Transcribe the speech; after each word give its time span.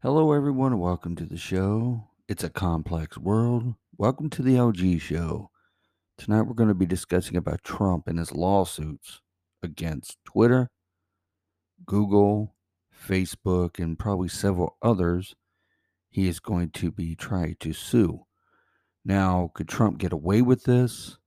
Hello, 0.00 0.30
everyone, 0.30 0.70
and 0.70 0.80
welcome 0.80 1.16
to 1.16 1.26
the 1.26 1.36
show. 1.36 2.04
It's 2.28 2.44
a 2.44 2.48
complex 2.48 3.18
world. 3.18 3.74
Welcome 3.96 4.30
to 4.30 4.42
the 4.42 4.54
LG 4.54 5.00
show. 5.00 5.50
Tonight, 6.16 6.42
we're 6.42 6.54
going 6.54 6.68
to 6.68 6.74
be 6.76 6.86
discussing 6.86 7.36
about 7.36 7.64
Trump 7.64 8.06
and 8.06 8.16
his 8.16 8.30
lawsuits 8.30 9.20
against 9.60 10.18
Twitter, 10.24 10.70
Google, 11.84 12.54
Facebook, 12.96 13.80
and 13.80 13.98
probably 13.98 14.28
several 14.28 14.76
others 14.80 15.34
he 16.08 16.28
is 16.28 16.38
going 16.38 16.70
to 16.74 16.92
be 16.92 17.16
trying 17.16 17.56
to 17.58 17.72
sue. 17.72 18.24
Now, 19.04 19.50
could 19.52 19.66
Trump 19.66 19.98
get 19.98 20.12
away 20.12 20.42
with 20.42 20.62
this 20.62 21.18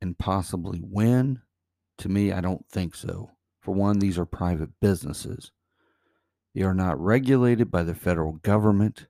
and 0.00 0.18
possibly 0.18 0.80
win? 0.82 1.42
To 1.98 2.08
me, 2.08 2.32
I 2.32 2.40
don't 2.40 2.66
think 2.68 2.96
so. 2.96 3.30
For 3.60 3.72
one, 3.72 4.00
these 4.00 4.18
are 4.18 4.26
private 4.26 4.70
businesses. 4.80 5.52
They 6.54 6.62
are 6.62 6.74
not 6.74 7.00
regulated 7.00 7.70
by 7.70 7.82
the 7.82 7.94
federal 7.94 8.32
government. 8.32 9.06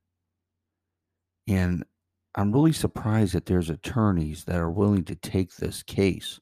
And 1.48 1.84
I'm 2.34 2.52
really 2.52 2.72
surprised 2.72 3.34
that 3.34 3.46
there's 3.46 3.70
attorneys 3.70 4.44
that 4.44 4.56
are 4.56 4.70
willing 4.70 5.04
to 5.04 5.16
take 5.16 5.56
this 5.56 5.82
case. 5.82 6.38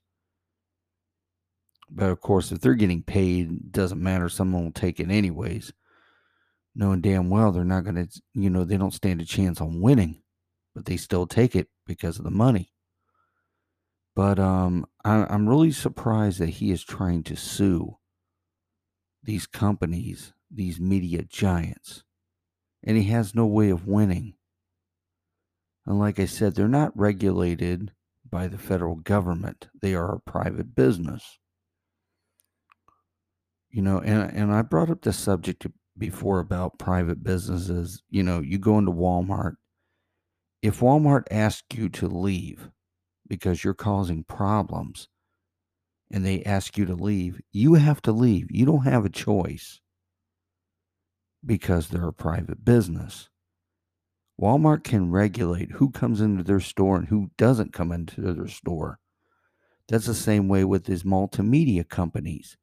But 1.91 2.11
of 2.11 2.21
course, 2.21 2.53
if 2.53 2.61
they're 2.61 2.75
getting 2.75 3.03
paid, 3.03 3.73
doesn't 3.73 4.03
matter. 4.03 4.29
Someone 4.29 4.65
will 4.65 4.73
take 4.73 5.01
it 5.01 5.11
anyways, 5.11 5.73
knowing 6.75 7.01
damn 7.01 7.31
well 7.31 7.51
they're 7.51 7.65
not 7.65 7.85
going 7.85 7.97
to, 7.97 8.23
you 8.35 8.51
know, 8.51 8.65
they 8.65 8.77
don't 8.77 8.93
stand 8.93 9.23
a 9.23 9.25
chance 9.25 9.61
on 9.61 9.81
winning, 9.81 10.21
but 10.75 10.85
they 10.85 10.99
still 10.99 11.27
take 11.27 11.57
it 11.57 11.69
because 11.87 12.19
of 12.19 12.25
the 12.25 12.31
money. 12.31 12.73
But 14.15 14.39
um, 14.39 14.85
I, 15.05 15.27
I'm 15.31 15.49
really 15.49 15.71
surprised 15.71 16.41
that 16.41 16.49
he 16.51 16.73
is 16.73 16.83
trying 16.83 17.23
to 17.23 17.37
sue 17.37 17.97
these 19.23 19.47
companies 19.47 20.35
these 20.51 20.81
media 20.81 21.23
giants, 21.23 22.05
and 22.83 22.97
he 22.97 23.05
has 23.05 23.35
no 23.35 23.47
way 23.47 23.71
of 23.71 23.87
winning. 23.87 24.35
And 25.87 25.99
like 25.99 26.19
I 26.19 26.27
said, 26.27 26.55
they're 26.55 26.69
not 26.69 26.97
regulated 26.99 27.93
by 28.31 28.47
the 28.47 28.59
federal 28.59 28.97
government, 28.97 29.69
they 29.81 29.95
are 29.95 30.15
a 30.15 30.21
private 30.21 30.75
business. 30.75 31.39
You 33.71 33.83
know, 33.83 34.01
and, 34.01 34.31
and 34.33 34.53
I 34.53 34.63
brought 34.63 34.91
up 34.91 35.03
the 35.03 35.13
subject 35.13 35.67
before 35.97 36.41
about 36.41 36.79
private 36.79 37.23
businesses. 37.23 38.03
You 38.09 38.23
know, 38.23 38.41
you 38.41 38.59
go 38.59 38.79
into 38.79 38.93
Walmart. 38.93 39.55
If 40.63 40.81
Walmart 40.81 41.25
asks 41.31 41.77
you 41.77 41.89
to 41.91 42.09
leave 42.09 42.71
because 43.29 43.63
you're 43.63 43.75
causing 43.75 44.25
problems 44.25 45.09
and 46.11 46.25
they 46.25 46.43
ask 46.45 46.79
you 46.79 46.87
to 46.87 46.95
leave, 46.95 47.41
you 47.53 47.75
have 47.75 48.01
to 48.03 48.13
leave. 48.13 48.47
You 48.51 48.65
don't 48.65 48.85
have 48.85 49.05
a 49.05 49.11
choice 49.11 49.81
because 51.45 51.89
they're 51.89 52.09
a 52.09 52.13
private 52.13 52.65
business. 52.65 53.29
Walmart 54.41 54.85
can 54.85 55.11
regulate 55.11 55.73
who 55.73 55.91
comes 55.91 56.21
into 56.21 56.45
their 56.45 56.61
store 56.61 56.97
and 56.97 57.09
who 57.09 57.31
doesn't 57.37 57.73
come 57.73 57.91
into 57.91 58.21
their 58.21 58.47
store. 58.47 59.01
That's 59.89 60.07
the 60.07 60.15
same 60.15 60.49
way 60.49 60.65
with 60.65 60.85
these 60.85 61.03
multimedia 61.03 61.89
companies. 61.89 62.57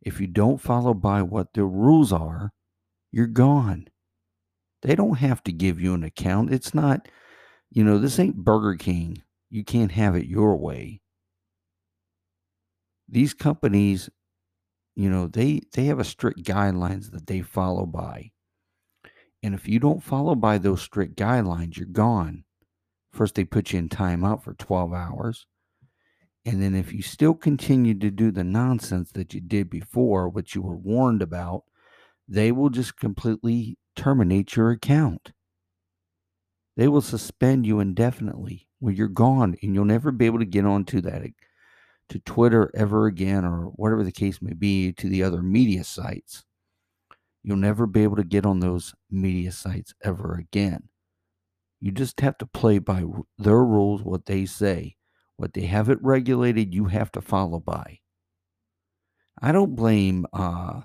If 0.00 0.20
you 0.20 0.26
don't 0.26 0.60
follow 0.60 0.94
by 0.94 1.22
what 1.22 1.52
the 1.52 1.64
rules 1.64 2.12
are, 2.12 2.52
you're 3.10 3.26
gone. 3.26 3.88
They 4.82 4.94
don't 4.94 5.18
have 5.18 5.42
to 5.44 5.52
give 5.52 5.80
you 5.80 5.94
an 5.94 6.02
account. 6.02 6.52
It's 6.52 6.74
not, 6.74 7.06
you 7.70 7.84
know, 7.84 7.98
this 7.98 8.18
ain't 8.18 8.36
Burger 8.36 8.76
King. 8.76 9.22
You 9.50 9.64
can't 9.64 9.92
have 9.92 10.16
it 10.16 10.26
your 10.26 10.56
way. 10.56 11.00
These 13.08 13.34
companies 13.34 14.08
you 14.94 15.08
know 15.10 15.26
they 15.26 15.60
they 15.72 15.84
have 15.86 15.98
a 15.98 16.04
strict 16.04 16.42
guidelines 16.42 17.10
that 17.10 17.26
they 17.26 17.40
follow 17.40 17.86
by. 17.86 18.30
And 19.42 19.54
if 19.54 19.68
you 19.68 19.78
don't 19.78 20.02
follow 20.02 20.34
by 20.34 20.58
those 20.58 20.82
strict 20.82 21.16
guidelines 21.16 21.76
you're 21.76 21.86
gone. 21.86 22.44
First 23.12 23.34
they 23.34 23.44
put 23.44 23.72
you 23.72 23.78
in 23.78 23.88
timeout 23.88 24.42
for 24.42 24.54
12 24.54 24.92
hours. 24.92 25.46
And 26.44 26.62
then 26.62 26.74
if 26.74 26.92
you 26.92 27.02
still 27.02 27.34
continue 27.34 27.94
to 27.98 28.10
do 28.10 28.30
the 28.30 28.44
nonsense 28.44 29.12
that 29.12 29.34
you 29.34 29.40
did 29.40 29.68
before 29.68 30.28
what 30.28 30.54
you 30.54 30.62
were 30.62 30.76
warned 30.76 31.22
about 31.22 31.64
they 32.28 32.52
will 32.52 32.70
just 32.70 32.96
completely 32.96 33.76
terminate 33.96 34.56
your 34.56 34.70
account. 34.70 35.32
They 36.76 36.88
will 36.88 37.02
suspend 37.02 37.66
you 37.66 37.80
indefinitely. 37.80 38.68
Where 38.78 38.92
you're 38.92 39.08
gone 39.08 39.56
and 39.62 39.74
you'll 39.74 39.84
never 39.84 40.10
be 40.10 40.26
able 40.26 40.40
to 40.40 40.44
get 40.44 40.64
onto 40.64 41.00
that 41.02 41.22
to 42.12 42.18
Twitter 42.20 42.70
ever 42.74 43.06
again, 43.06 43.42
or 43.42 43.72
whatever 43.76 44.04
the 44.04 44.12
case 44.12 44.42
may 44.42 44.52
be, 44.52 44.92
to 44.92 45.08
the 45.08 45.22
other 45.22 45.40
media 45.42 45.82
sites. 45.82 46.44
You'll 47.42 47.56
never 47.56 47.86
be 47.86 48.02
able 48.02 48.16
to 48.16 48.22
get 48.24 48.44
on 48.44 48.60
those 48.60 48.94
media 49.10 49.50
sites 49.50 49.94
ever 50.04 50.34
again. 50.34 50.90
You 51.80 51.90
just 51.90 52.20
have 52.20 52.36
to 52.38 52.46
play 52.46 52.78
by 52.78 53.04
their 53.38 53.64
rules, 53.64 54.02
what 54.02 54.26
they 54.26 54.44
say. 54.44 54.96
What 55.36 55.54
they 55.54 55.62
have 55.62 55.88
it 55.88 55.98
regulated, 56.02 56.74
you 56.74 56.84
have 56.84 57.10
to 57.12 57.22
follow 57.22 57.58
by. 57.58 58.00
I 59.40 59.50
don't 59.50 59.74
blame 59.74 60.26
uh, 60.34 60.82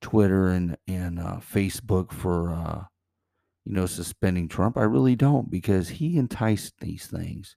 Twitter 0.00 0.48
and 0.48 0.78
and 0.88 1.20
uh, 1.20 1.40
Facebook 1.40 2.12
for 2.12 2.50
uh, 2.50 2.84
you 3.66 3.74
know 3.74 3.84
suspending 3.84 4.48
Trump. 4.48 4.78
I 4.78 4.84
really 4.84 5.16
don't 5.16 5.50
because 5.50 5.90
he 5.90 6.16
enticed 6.16 6.80
these 6.80 7.06
things. 7.06 7.56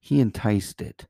He 0.00 0.20
enticed 0.20 0.82
it. 0.82 1.06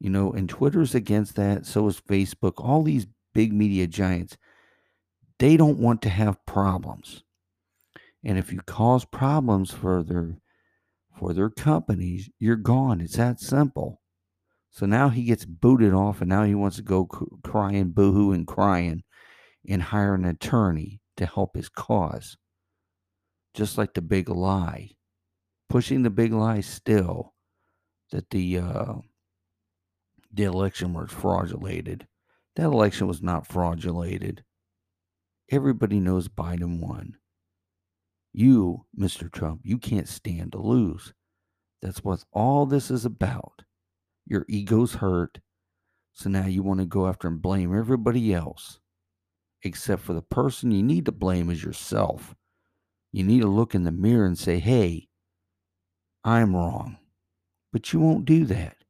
You 0.00 0.10
know, 0.10 0.32
and 0.32 0.48
Twitter's 0.48 0.94
against 0.94 1.36
that. 1.36 1.66
So 1.66 1.86
is 1.88 2.00
Facebook. 2.00 2.54
All 2.56 2.82
these 2.82 3.06
big 3.32 3.52
media 3.52 3.86
giants, 3.86 4.36
they 5.38 5.56
don't 5.56 5.78
want 5.78 6.02
to 6.02 6.08
have 6.08 6.44
problems. 6.46 7.22
And 8.24 8.38
if 8.38 8.52
you 8.52 8.60
cause 8.60 9.04
problems 9.04 9.70
for 9.70 10.02
their 10.02 10.38
for 11.18 11.32
their 11.32 11.50
companies, 11.50 12.28
you're 12.38 12.56
gone. 12.56 13.00
It's 13.00 13.16
that 13.16 13.40
simple. 13.40 14.00
So 14.70 14.86
now 14.86 15.08
he 15.08 15.22
gets 15.22 15.44
booted 15.44 15.94
off, 15.94 16.20
and 16.20 16.28
now 16.28 16.42
he 16.42 16.54
wants 16.56 16.76
to 16.78 16.82
go 16.82 17.04
crying, 17.44 17.90
boohoo, 17.90 18.32
and 18.32 18.46
crying, 18.46 19.04
and 19.68 19.80
hire 19.80 20.14
an 20.14 20.24
attorney 20.24 21.00
to 21.16 21.26
help 21.26 21.54
his 21.54 21.68
cause. 21.68 22.36
Just 23.54 23.78
like 23.78 23.94
the 23.94 24.02
big 24.02 24.28
lie, 24.28 24.90
pushing 25.68 26.02
the 26.02 26.10
big 26.10 26.32
lie 26.32 26.60
still 26.60 27.34
that 28.10 28.30
the 28.30 28.58
uh, 28.58 28.94
the 30.34 30.44
election 30.44 30.92
was 30.92 31.10
fraudulated. 31.10 32.06
That 32.56 32.64
election 32.64 33.06
was 33.06 33.22
not 33.22 33.48
fraudulated. 33.48 34.40
Everybody 35.50 36.00
knows 36.00 36.28
Biden 36.28 36.80
won. 36.80 37.16
You, 38.32 38.86
Mr. 38.98 39.30
Trump, 39.30 39.60
you 39.64 39.78
can't 39.78 40.08
stand 40.08 40.52
to 40.52 40.58
lose. 40.58 41.12
That's 41.82 42.02
what 42.02 42.24
all 42.32 42.66
this 42.66 42.90
is 42.90 43.04
about. 43.04 43.62
Your 44.26 44.44
ego's 44.48 44.94
hurt. 44.94 45.38
So 46.14 46.30
now 46.30 46.46
you 46.46 46.62
want 46.62 46.80
to 46.80 46.86
go 46.86 47.06
after 47.06 47.28
and 47.28 47.42
blame 47.42 47.76
everybody 47.76 48.32
else. 48.32 48.80
Except 49.62 50.02
for 50.02 50.12
the 50.12 50.22
person 50.22 50.70
you 50.70 50.82
need 50.82 51.06
to 51.06 51.12
blame 51.12 51.50
is 51.50 51.62
yourself. 51.62 52.34
You 53.12 53.22
need 53.24 53.42
to 53.42 53.48
look 53.48 53.74
in 53.74 53.84
the 53.84 53.92
mirror 53.92 54.26
and 54.26 54.38
say, 54.38 54.58
hey, 54.58 55.08
I'm 56.24 56.56
wrong. 56.56 56.98
But 57.72 57.92
you 57.92 58.00
won't 58.00 58.24
do 58.24 58.44
that. 58.46 58.83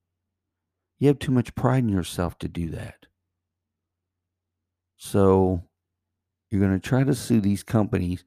You 0.98 1.08
have 1.08 1.18
too 1.18 1.32
much 1.32 1.54
pride 1.54 1.84
in 1.84 1.88
yourself 1.88 2.38
to 2.38 2.48
do 2.48 2.70
that. 2.70 3.06
So 4.96 5.62
you're 6.50 6.60
going 6.60 6.80
to 6.80 6.88
try 6.88 7.04
to 7.04 7.14
sue 7.14 7.40
these 7.40 7.62
companies, 7.62 8.24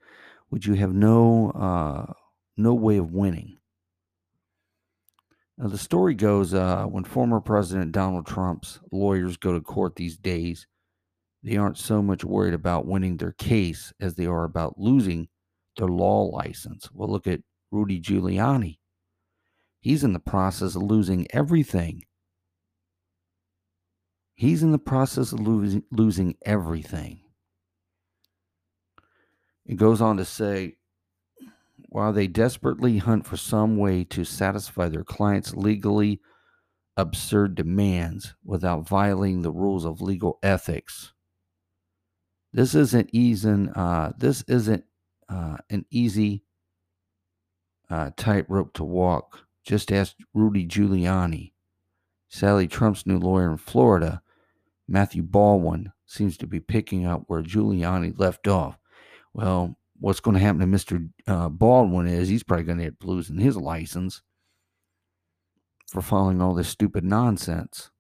which 0.50 0.68
you 0.68 0.74
have 0.76 0.94
no 0.94 1.52
uh, 1.52 2.14
no 2.58 2.74
way 2.74 2.98
of 2.98 3.14
winning. 3.14 3.58
Now 5.58 5.70
the 5.70 5.78
story 5.78 6.14
goes 6.14 6.54
uh, 6.54 6.86
when 6.86 7.04
former 7.04 7.40
President 7.40 7.92
Donald 7.92 8.28
Trump's 8.28 8.80
lawyers 8.92 9.38
go 9.38 9.54
to 9.54 9.62
court 9.62 9.96
these 9.96 10.18
days, 10.18 10.68
they 11.42 11.58
aren't 11.58 11.78
so 11.78 12.02
much 12.02 12.24
worried 12.24 12.54
about 12.54 12.86
winning 12.86 13.18
their 13.18 13.32
case 13.32 13.94
as 14.00 14.16
they 14.16 14.26
are 14.26 14.44
about 14.44 14.78
losing 14.78 15.30
their 15.78 15.88
law 15.88 16.24
license. 16.24 16.90
Well, 16.94 17.10
look 17.10 17.28
at 17.28 17.42
Rudy 17.72 18.00
Giuliani. 18.00 18.78
He's 19.80 20.04
in 20.04 20.14
the 20.14 20.20
process 20.20 20.76
of 20.76 20.84
losing 20.84 21.28
everything 21.32 22.04
He's 24.38 24.62
in 24.62 24.72
the 24.72 24.78
process 24.78 25.32
of 25.32 25.40
losing, 25.40 25.84
losing 25.92 26.36
everything. 26.46 27.22
It 29.66 29.78
goes 29.78 30.00
on 30.00 30.18
to 30.18 30.26
say 30.26 30.76
while 31.90 32.14
they 32.14 32.28
desperately 32.28 33.00
hunt 33.00 33.26
for 33.26 33.36
some 33.36 33.78
way 33.78 34.04
to 34.04 34.24
satisfy 34.24 34.90
their 34.90 35.04
clients' 35.04 35.56
legally 35.56 36.22
absurd 36.96 37.56
demands 37.56 38.36
without 38.46 38.88
violating 38.88 39.42
the 39.42 39.52
rules 39.52 39.86
of 39.86 40.02
legal 40.02 40.38
ethics. 40.44 41.14
This 42.54 42.76
isn't 42.76 43.10
easy. 43.12 43.68
Uh, 43.76 44.12
this 44.20 44.44
isn't 44.48 44.84
uh, 45.30 45.58
an 45.72 45.86
easy 45.90 46.44
uh, 47.90 48.12
tightrope 48.16 48.74
to 48.74 48.84
walk. 48.84 49.48
Just 49.64 49.92
ask 49.92 50.16
Rudy 50.36 50.68
Giuliani. 50.68 51.54
Sally 52.30 52.68
Trump's 52.68 53.08
new 53.08 53.18
lawyer 53.18 53.50
in 53.50 53.58
Florida 53.58 54.22
Matthew 54.88 55.24
Baldwin 55.24 55.92
seems 56.06 56.38
to 56.38 56.48
be 56.48 56.60
picking 56.60 57.06
up 57.06 57.24
where 57.28 57.44
Giuliani 57.44 58.18
left 58.18 58.48
off. 58.48 58.78
Well, 59.34 59.78
what's 60.00 60.20
going 60.20 60.36
to 60.36 60.42
happen 60.42 60.60
to 60.60 60.66
Mr. 60.66 61.10
Uh, 61.28 61.50
Baldwin 61.50 62.08
is 62.08 62.30
he's 62.30 62.44
probably 62.44 62.66
going 62.66 62.78
to 62.80 62.84
get 62.86 63.04
losing 63.04 63.38
his 63.38 63.58
license 63.58 64.22
for 65.88 66.02
following 66.02 66.42
all 66.42 66.54
this 66.54 66.70
stupid 66.70 67.04
nonsense. 67.04 67.92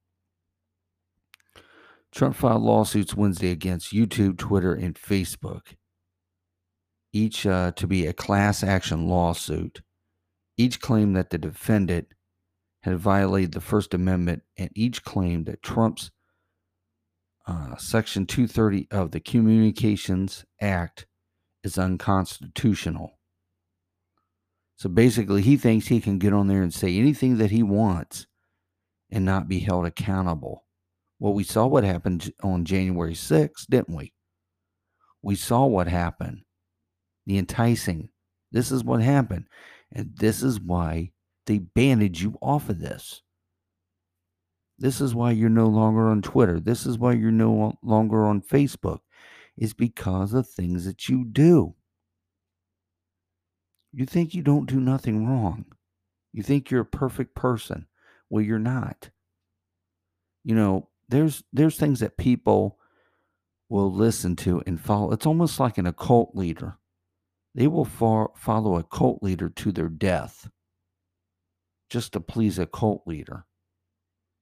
Trump 2.11 2.35
filed 2.35 2.63
lawsuits 2.63 3.15
Wednesday 3.15 3.51
against 3.51 3.93
YouTube, 3.93 4.37
Twitter, 4.37 4.73
and 4.73 4.95
Facebook, 4.95 5.75
each 7.13 7.45
uh, 7.45 7.71
to 7.73 7.85
be 7.85 8.07
a 8.07 8.13
class 8.13 8.63
action 8.63 9.07
lawsuit. 9.07 9.81
Each 10.57 10.79
claimed 10.79 11.15
that 11.15 11.29
the 11.29 11.37
defendant 11.37 12.07
had 12.81 12.97
violated 12.97 13.51
the 13.51 13.61
First 13.61 13.93
Amendment, 13.93 14.43
and 14.57 14.71
each 14.73 15.03
claimed 15.03 15.45
that 15.45 15.61
Trump's 15.61 16.09
uh, 17.47 17.77
Section 17.77 18.25
230 18.25 18.87
of 18.91 19.11
the 19.11 19.19
Communications 19.21 20.45
Act 20.61 21.07
is 21.63 21.77
unconstitutional. 21.77 23.17
So 24.75 24.89
basically, 24.89 25.41
he 25.41 25.57
thinks 25.57 25.87
he 25.87 26.01
can 26.01 26.19
get 26.19 26.33
on 26.33 26.47
there 26.47 26.61
and 26.61 26.73
say 26.73 26.95
anything 26.97 27.37
that 27.37 27.51
he 27.51 27.63
wants 27.63 28.27
and 29.09 29.25
not 29.25 29.47
be 29.47 29.59
held 29.59 29.85
accountable. 29.85 30.65
Well, 31.19 31.33
we 31.33 31.43
saw 31.43 31.65
what 31.65 31.83
happened 31.83 32.31
on 32.43 32.65
January 32.65 33.13
6th, 33.13 33.65
didn't 33.69 33.95
we? 33.95 34.13
We 35.23 35.35
saw 35.35 35.65
what 35.65 35.87
happened. 35.87 36.41
The 37.25 37.37
enticing. 37.37 38.09
This 38.51 38.71
is 38.71 38.83
what 38.83 39.01
happened. 39.01 39.45
And 39.91 40.11
this 40.15 40.43
is 40.43 40.59
why 40.59 41.11
they 41.47 41.59
banded 41.59 42.19
you 42.19 42.37
off 42.41 42.69
of 42.69 42.79
this. 42.79 43.23
This 44.79 45.01
is 45.01 45.15
why 45.15 45.31
you're 45.31 45.49
no 45.49 45.67
longer 45.67 46.09
on 46.09 46.21
Twitter. 46.21 46.59
This 46.59 46.85
is 46.85 46.97
why 46.97 47.13
you're 47.13 47.31
no 47.31 47.77
longer 47.81 48.25
on 48.25 48.41
Facebook. 48.41 48.99
Is 49.57 49.73
because 49.73 50.33
of 50.33 50.47
things 50.47 50.85
that 50.85 51.09
you 51.09 51.25
do. 51.25 51.73
You 53.91 54.05
think 54.05 54.35
you 54.35 54.43
don't 54.43 54.69
do 54.69 54.79
nothing 54.79 55.25
wrong. 55.25 55.65
You 56.31 56.43
think 56.43 56.69
you're 56.69 56.81
a 56.81 56.85
perfect 56.85 57.33
person. 57.33 57.87
Well, 58.29 58.43
you're 58.43 58.59
not. 58.59 59.09
You 60.43 60.53
know, 60.53 60.89
there's 61.09 61.43
there's 61.51 61.77
things 61.77 62.01
that 62.01 62.17
people 62.17 62.77
will 63.69 63.91
listen 63.91 64.35
to 64.37 64.61
and 64.67 64.79
follow. 64.79 65.11
It's 65.11 65.25
almost 65.25 65.59
like 65.59 65.79
an 65.79 65.87
occult 65.87 66.35
leader. 66.35 66.77
They 67.55 67.65
will 67.65 67.85
fo- 67.85 68.33
follow 68.37 68.77
a 68.77 68.83
cult 68.83 69.23
leader 69.23 69.49
to 69.49 69.71
their 69.71 69.89
death 69.89 70.47
just 71.89 72.13
to 72.13 72.19
please 72.19 72.59
a 72.59 72.67
cult 72.67 73.01
leader. 73.07 73.46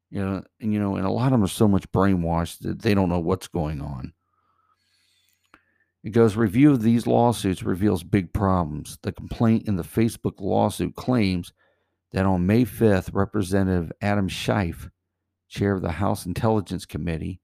You 0.10 0.24
know, 0.24 0.44
and 0.62 0.74
you 0.74 0.80
know, 0.80 0.96
and 0.96 1.06
a 1.06 1.12
lot 1.12 1.28
of 1.28 1.32
them 1.32 1.44
are 1.44 1.48
so 1.48 1.68
much 1.68 1.92
brainwashed 1.92 2.60
that 2.60 2.82
they 2.82 2.94
don't 2.94 3.10
know 3.10 3.20
what's 3.20 3.48
going 3.48 3.82
on. 3.82 4.14
It 6.04 6.12
goes 6.12 6.36
review 6.36 6.72
of 6.72 6.84
these 6.84 7.08
lawsuits 7.08 7.64
reveals 7.64 8.04
big 8.04 8.32
problems. 8.32 9.00
The 9.02 9.12
complaint 9.12 9.68
in 9.68 9.76
the 9.76 9.84
Facebook 9.84 10.40
lawsuit 10.40 10.96
claims 10.96 11.52
that 12.12 12.28
on 12.28 12.46
May 12.46 12.64
5th, 12.64 13.10
Representative 13.12 13.92
Adam 14.02 14.28
Schiff, 14.28 14.90
chair 15.50 15.74
of 15.74 15.82
the 15.82 15.94
House 15.94 16.28
Intelligence 16.28 16.86
Committee, 16.86 17.42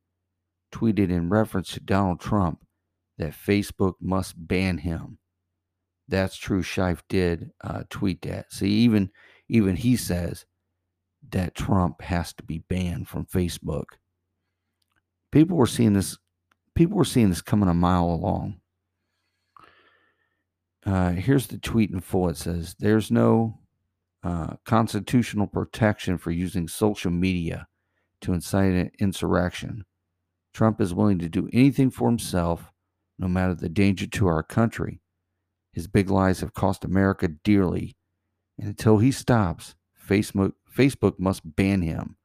tweeted 0.72 1.10
in 1.10 1.30
reference 1.30 1.72
to 1.72 1.80
Donald 1.80 2.20
Trump 2.20 2.64
that 3.18 3.34
Facebook 3.34 3.96
must 4.00 4.36
ban 4.38 4.78
him. 4.78 5.18
That's 6.08 6.36
true. 6.36 6.62
Schiff 6.62 7.04
did 7.10 7.52
uh, 7.64 7.84
tweet 7.90 8.22
that. 8.24 8.52
See, 8.54 8.70
even 8.70 9.12
even 9.48 9.76
he 9.76 9.96
says 9.96 10.46
that 11.32 11.56
Trump 11.56 12.02
has 12.02 12.34
to 12.34 12.44
be 12.44 12.60
banned 12.60 13.08
from 13.08 13.26
Facebook. 13.26 13.86
People 15.32 15.58
were 15.58 15.68
seeing 15.68 15.94
this. 15.94 16.18
People 16.76 16.98
were 16.98 17.06
seeing 17.06 17.30
this 17.30 17.42
coming 17.42 17.70
a 17.70 17.74
mile 17.74 18.06
along. 18.06 18.60
Uh, 20.86 21.12
here's 21.12 21.48
the 21.48 21.58
tweet 21.58 21.92
in 21.92 22.00
full. 22.00 22.30
It 22.30 22.38
says, 22.38 22.76
"There's 22.80 23.12
no 23.12 23.60
uh, 24.24 24.56
constitutional 24.66 25.48
protection 25.48 26.18
for 26.18 26.32
using 26.32 26.68
social 26.68 27.12
media 27.12 27.68
to 28.22 28.34
incite 28.34 28.74
an 28.74 28.92
insurrection. 29.00 29.86
Trump 30.54 30.80
is 30.80 30.94
willing 30.94 31.20
to 31.20 31.30
do 31.30 31.50
anything 31.54 31.90
for 31.90 32.08
himself, 32.08 32.72
no 33.18 33.28
matter 33.28 33.56
the 33.56 33.70
danger 33.70 34.06
to 34.06 34.28
our 34.28 34.44
country. 34.44 35.02
His 35.74 35.88
big 35.88 36.10
lies 36.10 36.42
have 36.42 36.54
cost 36.54 36.84
America 36.84 37.30
dearly, 37.30 37.96
and 38.58 38.68
until 38.68 38.98
he 38.98 39.12
stops, 39.12 39.76
Facebook, 40.08 40.54
Facebook 40.76 41.20
must 41.20 41.56
ban 41.56 41.82
him, 41.82 42.18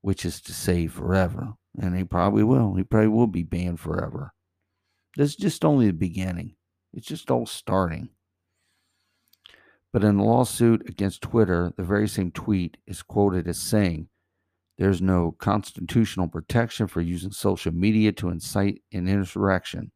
which 0.00 0.24
is 0.24 0.40
to 0.42 0.52
say 0.52 0.86
forever. 0.86 1.54
And 1.80 1.96
he 1.96 2.04
probably 2.04 2.42
will. 2.42 2.74
He 2.74 2.82
probably 2.82 3.08
will 3.08 3.26
be 3.26 3.44
banned 3.44 3.80
forever. 3.80 4.32
This 5.16 5.30
is 5.30 5.36
just 5.36 5.64
only 5.64 5.86
the 5.86 5.92
beginning, 5.92 6.56
it's 6.92 7.06
just 7.06 7.30
all 7.30 7.46
starting. 7.46 8.10
But 9.92 10.04
in 10.04 10.16
a 10.16 10.24
lawsuit 10.24 10.88
against 10.88 11.22
Twitter, 11.22 11.72
the 11.76 11.82
very 11.82 12.08
same 12.08 12.30
tweet 12.30 12.76
is 12.86 13.02
quoted 13.02 13.48
as 13.48 13.58
saying, 13.58 14.08
There's 14.76 15.00
no 15.00 15.34
constitutional 15.38 16.28
protection 16.28 16.86
for 16.88 17.00
using 17.00 17.32
social 17.32 17.72
media 17.72 18.12
to 18.12 18.28
incite 18.28 18.82
an 18.92 19.08
insurrection. 19.08 19.92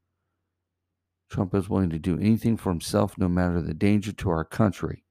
Trump 1.31 1.55
is 1.55 1.69
willing 1.69 1.91
to 1.91 1.99
do 1.99 2.19
anything 2.19 2.57
for 2.57 2.71
himself, 2.71 3.17
no 3.19 3.29
matter 3.29 3.61
the 3.61 3.75
danger 3.75 4.13
to 4.13 4.31
our 4.31 4.45
country. 4.45 5.05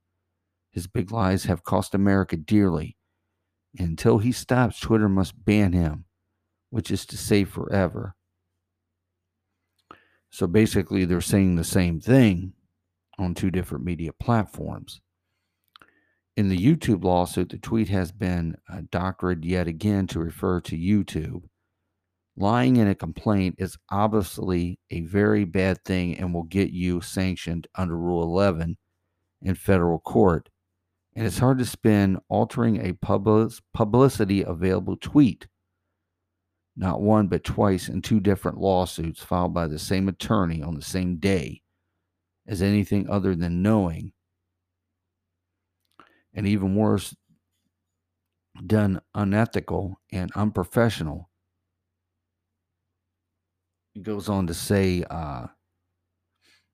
His 0.71 0.88
big 0.88 1.12
lies 1.12 1.44
have 1.44 1.63
cost 1.63 1.94
America 1.94 2.38
dearly. 2.38 2.95
And 3.77 3.89
Until 3.89 4.18
he 4.18 4.31
stops, 4.31 4.79
Twitter 4.79 5.09
must 5.09 5.45
ban 5.45 5.73
him, 5.73 6.06
which 6.69 6.91
is 6.91 7.06
to 7.07 7.18
say 7.18 7.44
forever. 7.44 8.15
So 10.29 10.47
basically, 10.47 11.06
they're 11.06 11.21
saying 11.21 11.56
the 11.56 11.63
same 11.63 12.00
thing 12.00 12.53
on 13.18 13.33
two 13.33 13.51
different 13.51 13.83
media 13.83 14.13
platforms. 14.13 15.01
In 16.38 16.47
the 16.47 16.57
YouTube 16.57 17.03
lawsuit, 17.03 17.50
the 17.50 17.57
tweet 17.57 17.89
has 17.89 18.13
been 18.13 18.56
doctored 18.89 19.44
yet 19.44 19.67
again 19.67 20.07
to 20.07 20.19
refer 20.19 20.62
to 20.62 20.77
YouTube. 20.77 21.44
Lying 22.38 22.77
in 22.77 22.88
a 22.88 22.95
complaint 22.95 23.56
is 23.57 23.77
obviously 23.89 24.79
a 24.89 25.01
very 25.01 25.44
bad 25.44 25.83
thing 25.83 26.17
and 26.17 26.33
will 26.33 26.44
get 26.44 26.71
you 26.71 27.01
sanctioned 27.01 27.67
under 27.75 27.97
Rule 27.97 28.24
11 28.24 28.77
in 29.41 29.56
federal 29.56 30.00
court 30.00 30.50
and 31.15 31.25
it's 31.25 31.39
hard 31.39 31.57
to 31.57 31.65
spin 31.65 32.19
altering 32.29 32.77
a 32.77 32.93
publicity 33.73 34.43
available 34.43 34.95
tweet. 34.95 35.47
Not 36.75 37.01
one, 37.01 37.27
but 37.27 37.43
twice 37.43 37.89
in 37.89 38.01
two 38.01 38.21
different 38.21 38.57
lawsuits 38.57 39.21
filed 39.21 39.53
by 39.53 39.67
the 39.67 39.79
same 39.79 40.07
attorney 40.07 40.63
on 40.63 40.75
the 40.75 40.81
same 40.81 41.17
day 41.17 41.62
as 42.47 42.62
anything 42.62 43.09
other 43.09 43.36
than 43.36 43.62
knowing. 43.62 44.13
And 46.33 46.47
even 46.47 46.75
worse, 46.75 47.13
done 48.65 49.01
unethical 49.13 50.00
and 50.13 50.31
unprofessional. 50.33 51.29
He 53.93 54.00
goes 54.00 54.29
on 54.29 54.47
to 54.47 54.53
say 54.53 55.03
uh, 55.09 55.47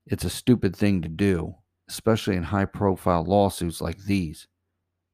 it's 0.06 0.26
a 0.26 0.30
stupid 0.30 0.76
thing 0.76 1.02
to 1.02 1.10
do 1.10 1.56
especially 1.90 2.36
in 2.36 2.44
high 2.44 2.66
profile 2.66 3.24
lawsuits 3.24 3.82
like 3.82 3.98
these. 4.04 4.48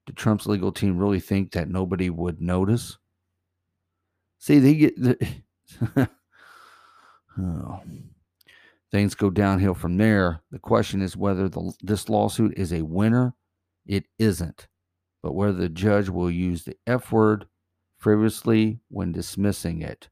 Did 0.05 0.17
Trump's 0.17 0.47
legal 0.47 0.71
team 0.71 0.97
really 0.97 1.19
think 1.19 1.51
that 1.51 1.69
nobody 1.69 2.09
would 2.09 2.41
notice? 2.41 2.97
See, 4.39 4.59
they 4.59 4.75
get 4.75 5.01
the 5.01 5.17
oh. 7.39 7.81
things 8.91 9.15
go 9.15 9.29
downhill 9.29 9.73
from 9.73 9.97
there. 9.97 10.41
The 10.51 10.59
question 10.59 11.01
is 11.01 11.15
whether 11.15 11.47
the, 11.47 11.71
this 11.81 12.09
lawsuit 12.09 12.57
is 12.57 12.73
a 12.73 12.81
winner. 12.81 13.33
It 13.85 14.05
isn't, 14.19 14.67
but 15.21 15.33
whether 15.33 15.53
the 15.53 15.69
judge 15.69 16.09
will 16.09 16.31
use 16.31 16.63
the 16.63 16.75
F 16.87 17.11
word 17.11 17.47
frivolously 17.97 18.79
when 18.89 19.13
dismissing 19.13 19.81
it. 19.81 20.09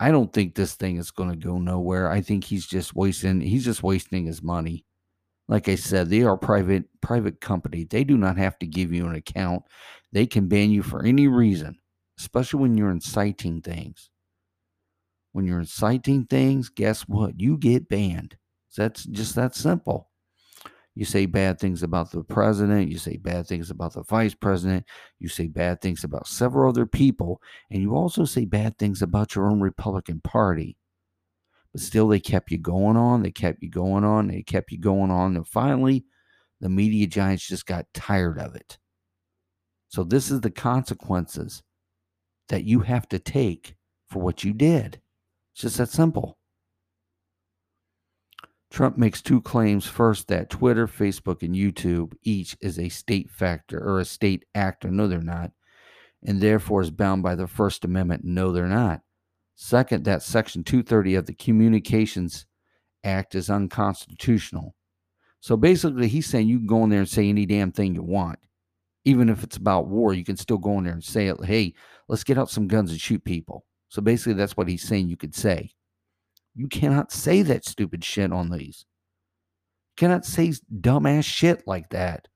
I 0.00 0.10
don't 0.10 0.32
think 0.32 0.54
this 0.54 0.74
thing 0.74 0.96
is 0.96 1.10
going 1.10 1.30
to 1.30 1.36
go 1.36 1.58
nowhere. 1.58 2.10
I 2.10 2.22
think 2.22 2.42
he's 2.44 2.66
just 2.66 2.96
wasting 2.96 3.40
he's 3.40 3.64
just 3.64 3.82
wasting 3.82 4.26
his 4.26 4.42
money. 4.42 4.84
Like 5.50 5.68
I 5.68 5.74
said, 5.74 6.08
they 6.08 6.22
are 6.22 6.36
private 6.36 6.84
private 7.00 7.40
company. 7.40 7.82
They 7.82 8.04
do 8.04 8.16
not 8.16 8.38
have 8.38 8.56
to 8.60 8.66
give 8.66 8.92
you 8.92 9.08
an 9.08 9.16
account. 9.16 9.64
They 10.12 10.24
can 10.24 10.46
ban 10.46 10.70
you 10.70 10.84
for 10.84 11.04
any 11.04 11.26
reason, 11.26 11.76
especially 12.20 12.60
when 12.60 12.76
you're 12.76 12.92
inciting 12.92 13.60
things. 13.60 14.10
When 15.32 15.46
you're 15.46 15.58
inciting 15.58 16.26
things, 16.26 16.68
guess 16.68 17.02
what? 17.02 17.40
You 17.40 17.58
get 17.58 17.88
banned. 17.88 18.36
That's 18.76 19.04
just 19.04 19.34
that 19.34 19.56
simple. 19.56 20.08
You 20.94 21.04
say 21.04 21.26
bad 21.26 21.58
things 21.58 21.82
about 21.82 22.12
the 22.12 22.22
president, 22.22 22.88
you 22.88 22.98
say 22.98 23.16
bad 23.16 23.48
things 23.48 23.70
about 23.70 23.94
the 23.94 24.04
vice 24.04 24.34
president, 24.34 24.86
you 25.18 25.28
say 25.28 25.48
bad 25.48 25.80
things 25.80 26.04
about 26.04 26.28
several 26.28 26.68
other 26.68 26.86
people, 26.86 27.42
and 27.72 27.82
you 27.82 27.96
also 27.96 28.24
say 28.24 28.44
bad 28.44 28.78
things 28.78 29.02
about 29.02 29.34
your 29.34 29.50
own 29.50 29.60
Republican 29.60 30.20
Party. 30.20 30.76
But 31.72 31.80
still, 31.80 32.08
they 32.08 32.20
kept 32.20 32.50
you 32.50 32.58
going 32.58 32.96
on. 32.96 33.22
They 33.22 33.30
kept 33.30 33.62
you 33.62 33.70
going 33.70 34.04
on. 34.04 34.28
They 34.28 34.42
kept 34.42 34.72
you 34.72 34.78
going 34.78 35.10
on. 35.10 35.36
And 35.36 35.46
finally, 35.46 36.04
the 36.60 36.68
media 36.68 37.06
giants 37.06 37.46
just 37.46 37.66
got 37.66 37.86
tired 37.94 38.38
of 38.38 38.54
it. 38.56 38.78
So, 39.88 40.04
this 40.04 40.30
is 40.30 40.40
the 40.40 40.50
consequences 40.50 41.62
that 42.48 42.64
you 42.64 42.80
have 42.80 43.08
to 43.08 43.18
take 43.18 43.76
for 44.08 44.20
what 44.20 44.44
you 44.44 44.52
did. 44.52 45.00
It's 45.54 45.62
just 45.62 45.78
that 45.78 45.88
simple. 45.88 46.38
Trump 48.70 48.96
makes 48.96 49.20
two 49.20 49.40
claims. 49.40 49.86
First, 49.86 50.28
that 50.28 50.48
Twitter, 50.48 50.86
Facebook, 50.86 51.42
and 51.42 51.54
YouTube 51.54 52.12
each 52.22 52.56
is 52.60 52.78
a 52.78 52.88
state 52.88 53.30
factor 53.30 53.78
or 53.80 53.98
a 53.98 54.04
state 54.04 54.44
actor. 54.54 54.90
No, 54.90 55.08
they're 55.08 55.20
not. 55.20 55.50
And 56.24 56.40
therefore 56.40 56.82
is 56.82 56.90
bound 56.90 57.22
by 57.22 57.34
the 57.34 57.48
First 57.48 57.84
Amendment. 57.84 58.24
No, 58.24 58.52
they're 58.52 58.66
not. 58.66 59.00
Second, 59.62 60.06
that 60.06 60.22
Section 60.22 60.64
230 60.64 61.16
of 61.16 61.26
the 61.26 61.34
Communications 61.34 62.46
Act 63.04 63.34
is 63.34 63.50
unconstitutional. 63.50 64.74
So 65.40 65.54
basically, 65.54 66.08
he's 66.08 66.26
saying 66.26 66.48
you 66.48 66.56
can 66.56 66.66
go 66.66 66.82
in 66.82 66.88
there 66.88 67.00
and 67.00 67.08
say 67.08 67.28
any 67.28 67.44
damn 67.44 67.70
thing 67.70 67.94
you 67.94 68.02
want. 68.02 68.38
Even 69.04 69.28
if 69.28 69.44
it's 69.44 69.58
about 69.58 69.86
war, 69.86 70.14
you 70.14 70.24
can 70.24 70.38
still 70.38 70.56
go 70.56 70.78
in 70.78 70.84
there 70.84 70.94
and 70.94 71.04
say, 71.04 71.30
hey, 71.44 71.74
let's 72.08 72.24
get 72.24 72.38
out 72.38 72.48
some 72.48 72.68
guns 72.68 72.90
and 72.90 72.98
shoot 72.98 73.22
people. 73.22 73.66
So 73.90 74.00
basically, 74.00 74.32
that's 74.32 74.56
what 74.56 74.66
he's 74.66 74.82
saying 74.82 75.10
you 75.10 75.18
could 75.18 75.34
say. 75.34 75.70
You 76.54 76.66
cannot 76.66 77.12
say 77.12 77.42
that 77.42 77.66
stupid 77.66 78.02
shit 78.02 78.32
on 78.32 78.48
these. 78.48 78.86
You 79.90 80.08
cannot 80.08 80.24
say 80.24 80.54
dumbass 80.74 81.24
shit 81.24 81.66
like 81.66 81.90
that. 81.90 82.28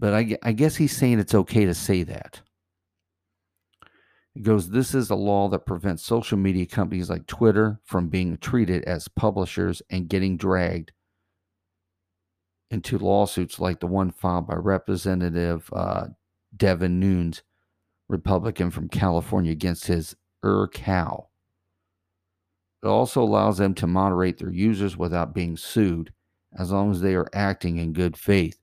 But 0.00 0.14
I, 0.14 0.36
I 0.42 0.50
guess 0.50 0.74
he's 0.74 0.96
saying 0.96 1.20
it's 1.20 1.34
okay 1.34 1.64
to 1.64 1.74
say 1.74 2.02
that. 2.02 2.40
It 4.34 4.42
goes, 4.42 4.70
This 4.70 4.94
is 4.94 5.10
a 5.10 5.14
law 5.14 5.48
that 5.48 5.66
prevents 5.66 6.04
social 6.04 6.38
media 6.38 6.66
companies 6.66 7.10
like 7.10 7.26
Twitter 7.26 7.80
from 7.84 8.08
being 8.08 8.36
treated 8.38 8.84
as 8.84 9.08
publishers 9.08 9.82
and 9.90 10.08
getting 10.08 10.36
dragged 10.36 10.92
into 12.70 12.98
lawsuits 12.98 13.58
like 13.58 13.80
the 13.80 13.86
one 13.86 14.10
filed 14.10 14.46
by 14.46 14.54
Representative 14.54 15.68
uh, 15.72 16.06
Devin 16.56 17.00
Nunes, 17.00 17.42
Republican 18.08 18.70
from 18.70 18.88
California, 18.88 19.52
against 19.52 19.86
his 19.86 20.14
Ur 20.44 20.68
Cow. 20.68 21.28
It 22.82 22.86
also 22.86 23.22
allows 23.22 23.58
them 23.58 23.74
to 23.74 23.86
moderate 23.86 24.38
their 24.38 24.52
users 24.52 24.96
without 24.96 25.34
being 25.34 25.56
sued, 25.56 26.12
as 26.56 26.70
long 26.70 26.90
as 26.90 27.00
they 27.00 27.14
are 27.14 27.28
acting 27.32 27.78
in 27.78 27.92
good 27.92 28.16
faith. 28.16 28.60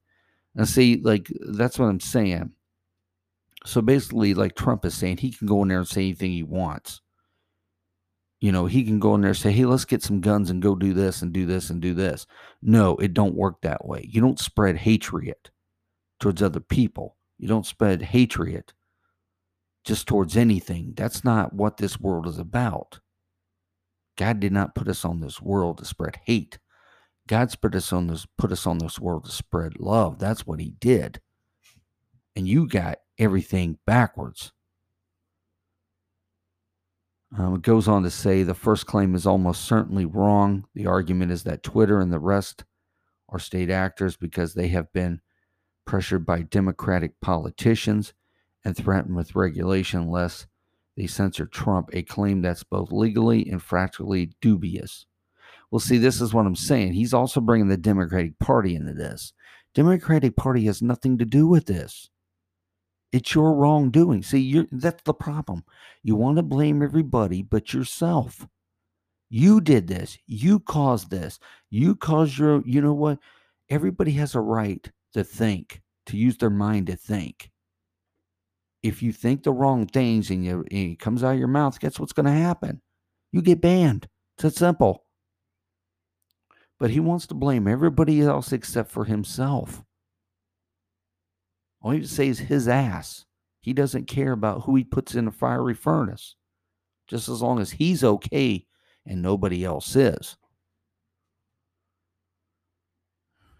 And 0.56 0.68
see, 0.68 1.02
like, 1.04 1.30
that's 1.50 1.78
what 1.78 1.88
I'm 1.88 2.00
saying. 2.00 2.52
So 3.66 3.82
basically, 3.82 4.34
like 4.34 4.56
Trump 4.56 4.86
is 4.86 4.94
saying, 4.94 5.18
he 5.18 5.32
can 5.32 5.48
go 5.48 5.64
in 5.64 5.70
there 5.70 5.80
and 5.80 5.88
say 5.88 6.02
anything 6.02 6.32
he 6.32 6.44
wants. 6.44 7.02
You 8.40 8.52
know, 8.52 8.68
he 8.68 8.84
can 8.84 9.00
go 9.00 9.16
in 9.16 9.22
there 9.22 9.30
and 9.30 9.38
say, 9.38 9.52
hey, 9.52 9.66
let's 9.66 9.86
get 9.86 10.04
some 10.04 10.22
guns 10.22 10.50
and 10.50 10.62
go 10.62 10.76
do 10.76 10.94
this 10.94 11.22
and 11.22 11.34
do 11.34 11.46
this 11.46 11.70
and 11.72 11.82
do 11.82 11.94
this. 11.94 12.28
No, 12.62 12.96
it 12.98 13.14
don't 13.14 13.36
work 13.36 13.62
that 13.62 13.86
way. 13.86 14.08
You 14.08 14.22
don't 14.22 14.40
spread 14.40 14.78
hatred 14.78 15.50
towards 16.20 16.44
other 16.44 16.60
people. 16.60 17.18
You 17.40 17.48
don't 17.48 17.66
spread 17.66 18.02
hatred 18.02 18.72
just 19.84 20.08
towards 20.08 20.38
anything. 20.38 20.94
That's 20.96 21.24
not 21.24 21.54
what 21.54 21.78
this 21.78 22.00
world 22.00 22.28
is 22.28 22.38
about. 22.38 23.00
God 24.16 24.40
did 24.40 24.52
not 24.52 24.76
put 24.76 24.88
us 24.88 25.04
on 25.04 25.22
this 25.22 25.42
world 25.42 25.80
to 25.80 25.86
spread 25.86 26.20
hate. 26.26 26.60
God's 27.28 27.56
put 27.56 27.74
us 27.74 27.92
on 27.92 28.08
this 28.08 28.28
put 28.38 28.52
us 28.52 28.68
on 28.68 28.78
this 28.78 29.00
world 29.00 29.26
to 29.26 29.32
spread 29.32 29.80
love. 29.80 30.20
That's 30.20 30.46
what 30.46 30.60
he 30.60 30.72
did. 30.80 31.20
And 32.36 32.48
you 32.48 32.68
got 32.68 33.00
everything 33.18 33.78
backwards. 33.86 34.52
Um, 37.38 37.56
it 37.56 37.62
goes 37.64 37.88
on 37.88 38.04
to 38.04 38.12
say 38.12 38.44
the 38.44 38.54
first 38.54 38.86
claim 38.86 39.14
is 39.16 39.26
almost 39.26 39.66
certainly 39.66 40.06
wrong. 40.06 40.66
The 40.74 40.86
argument 40.86 41.32
is 41.32 41.44
that 41.44 41.64
Twitter 41.64 42.00
and 42.00 42.12
the 42.12 42.20
rest 42.20 42.64
are 43.30 43.40
state 43.40 43.70
actors 43.70 44.16
because 44.16 44.54
they 44.54 44.70
have 44.70 44.92
been 44.94 45.20
pressured 45.86 46.26
by 46.26 46.44
Democratic 46.44 47.20
politicians 47.22 48.14
and 48.64 48.76
threatened 48.76 49.16
with 49.16 49.36
regulation 49.36 50.02
unless 50.02 50.48
they 50.96 51.08
censor 51.08 51.46
Trump, 51.46 51.90
a 51.94 52.04
claim 52.04 52.42
that's 52.42 52.64
both 52.64 52.92
legally 52.92 53.50
and 53.50 53.62
practically 53.62 54.32
dubious. 54.40 55.06
Well, 55.70 55.80
see, 55.80 55.98
this 55.98 56.22
is 56.22 56.34
what 56.34 56.46
I'm 56.46 56.56
saying. 56.56 56.94
He's 56.94 57.14
also 57.14 57.42
bringing 57.42 57.68
the 57.68 57.78
Democratic 57.78 58.40
Party 58.40 58.76
into 58.76 58.94
this. 58.94 59.34
Democratic 59.74 60.38
Party 60.38 60.66
has 60.66 60.82
nothing 60.82 61.18
to 61.18 61.26
do 61.26 61.48
with 61.48 61.66
this. 61.66 62.10
It's 63.16 63.34
your 63.34 63.54
wrongdoing. 63.54 64.24
See, 64.24 64.68
that's 64.74 65.04
the 65.04 65.14
problem. 65.14 65.64
You 66.04 66.18
want 66.18 66.36
to 66.36 66.44
blame 66.44 66.84
everybody 66.84 67.44
but 67.44 67.74
yourself. 67.74 68.46
You 69.30 69.62
did 69.62 69.88
this. 69.88 70.18
You 70.28 70.60
caused 70.60 71.12
this. 71.12 71.40
You 71.70 71.96
caused 71.96 72.38
your, 72.38 72.62
you 72.66 72.82
know 72.82 72.94
what? 72.94 73.20
Everybody 73.70 74.12
has 74.12 74.36
a 74.36 74.42
right 74.42 74.92
to 75.14 75.24
think, 75.24 75.82
to 76.08 76.18
use 76.18 76.38
their 76.38 76.50
mind 76.50 76.88
to 76.88 76.98
think 76.98 77.52
if 78.84 79.02
you 79.02 79.12
think 79.12 79.44
the 79.44 79.52
wrong 79.52 79.88
things 79.88 80.30
and, 80.30 80.46
you, 80.46 80.66
and 80.70 80.92
it 80.92 81.00
comes 81.00 81.24
out 81.24 81.34
of 81.34 81.40
your 81.40 81.48
mouth, 81.48 81.80
guess 81.80 82.00
what's 82.00 82.14
going 82.14 82.28
to 82.28 82.32
happen? 82.32 82.82
You 83.32 83.42
get 83.42 83.62
banned. 83.62 84.08
It's 84.36 84.44
that 84.44 84.56
simple. 84.56 85.06
But 86.80 86.92
he 86.92 87.00
wants 87.00 87.26
to 87.28 87.34
blame 87.34 87.68
everybody 87.68 88.22
else 88.22 88.52
except 88.52 88.92
for 88.92 89.06
himself. 89.06 89.84
All 91.86 92.04
say 92.04 92.30
is 92.30 92.40
his 92.40 92.68
ass. 92.68 93.26
He 93.62 93.72
doesn't 93.72 94.08
care 94.08 94.32
about 94.32 94.64
who 94.64 94.76
he 94.76 94.84
puts 94.84 95.14
in 95.14 95.28
a 95.28 95.32
fiery 95.32 95.76
furnace, 95.76 96.36
just 97.08 97.30
as 97.30 97.44
long 97.44 97.60
as 97.60 97.70
he's 97.70 98.04
okay 98.04 98.66
and 99.06 99.22
nobody 99.22 99.64
else 99.64 99.96
is. 99.96 100.36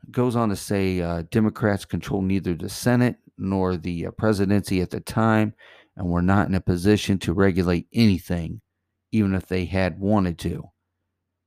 goes 0.10 0.36
on 0.36 0.50
to 0.50 0.56
say 0.56 1.02
uh, 1.02 1.24
Democrats 1.30 1.86
control 1.86 2.24
neither 2.24 2.56
the 2.56 2.70
Senate 2.70 3.18
nor 3.38 3.78
the 3.78 4.08
uh, 4.08 4.12
presidency 4.12 4.82
at 4.82 4.90
the 4.90 5.02
time, 5.02 5.54
and 5.96 6.10
were 6.10 6.22
not 6.24 6.48
in 6.48 6.56
a 6.56 6.62
position 6.62 7.20
to 7.20 7.34
regulate 7.34 7.86
anything, 7.94 8.60
even 9.12 9.36
if 9.36 9.46
they 9.46 9.66
had 9.66 10.00
wanted 10.00 10.40
to. 10.40 10.64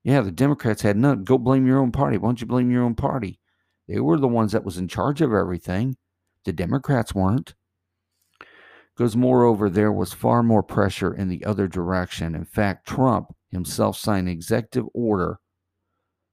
Yeah, 0.05 0.21
the 0.21 0.31
Democrats 0.31 0.83
had 0.83 0.97
none. 0.97 1.25
Go 1.25 1.39
blame 1.39 1.67
your 1.67 1.81
own 1.81 1.91
party. 1.91 2.19
Why 2.19 2.29
don't 2.29 2.41
you 2.41 2.47
blame 2.47 2.71
your 2.71 2.85
own 2.85 2.95
party? 2.95 3.41
They 3.89 3.99
were 3.99 4.19
the 4.19 4.29
ones 4.29 4.53
that 4.53 4.65
was 4.65 4.79
in 4.79 4.87
charge 4.87 5.21
of 5.21 5.33
everything. 5.33 5.97
The 6.45 6.53
Democrats 6.53 7.15
weren't. 7.15 7.55
Because 8.97 9.17
moreover, 9.17 9.71
there 9.71 9.93
was 9.93 10.13
far 10.13 10.43
more 10.43 10.63
pressure 10.63 11.15
in 11.15 11.29
the 11.29 11.45
other 11.45 11.69
direction. 11.69 12.35
In 12.35 12.45
fact, 12.45 12.87
Trump 12.87 13.35
himself 13.51 13.97
signed 13.97 14.27
an 14.27 14.33
executive 14.33 14.89
order 14.93 15.39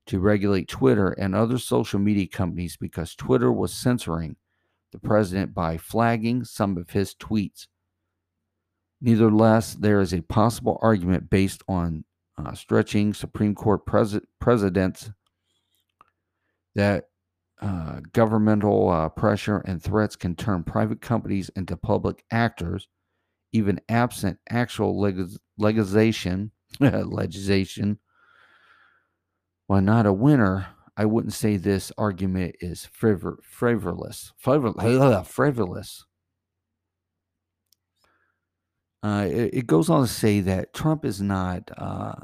to 0.08 0.20
regulate 0.20 0.68
Twitter 0.68 1.12
and 1.12 1.36
other 1.36 1.58
social 1.58 2.00
media 2.00 2.28
companies 2.28 2.78
because 2.78 3.16
Twitter 3.16 3.52
was 3.52 3.74
censoring 3.74 4.36
the 4.92 5.00
president 5.00 5.54
by 5.54 5.78
flagging 5.78 6.44
some 6.44 6.78
of 6.78 6.90
his 6.92 7.14
tweets. 7.16 7.68
Nevertheless, 9.02 9.76
there 9.76 10.00
is 10.00 10.14
a 10.14 10.22
possible 10.22 10.80
argument 10.82 11.30
based 11.30 11.62
on 11.68 12.06
uh, 12.38 12.54
stretching 12.54 13.14
Supreme 13.14 13.56
Court 13.56 13.86
pres- 13.86 14.20
precedents 14.40 15.12
that 16.76 17.06
uh, 17.96 18.02
governmental 18.14 18.90
uh, 18.90 19.10
pressure 19.10 19.60
and 19.60 19.82
threats 19.82 20.16
can 20.16 20.36
turn 20.36 20.64
private 20.64 21.02
companies 21.02 21.50
into 21.56 21.78
public 21.78 22.24
actors, 22.32 22.88
even 23.54 23.80
absent 23.90 24.40
actual 24.50 25.00
leg- 25.00 25.30
legislation. 25.58 26.52
legislation. 26.80 28.00
While 29.68 29.82
not 29.82 30.06
a 30.06 30.14
winner, 30.14 30.68
I 30.98 31.06
wouldn't 31.06 31.34
say 31.34 31.58
this 31.58 31.92
argument 31.98 32.56
is 32.60 32.88
frivol- 33.00 33.44
frivolous. 33.44 34.34
Frivolous. 34.38 35.28
frivolous. 35.28 36.06
Uh, 39.04 39.28
it, 39.30 39.54
it, 39.54 39.68
goes 39.68 39.90
on 39.90 40.02
to 40.02 40.08
say 40.08 40.40
that 40.40 40.74
Trump 40.74 41.06
is 41.06 41.22
not 41.22 41.70
uh, 41.78 42.16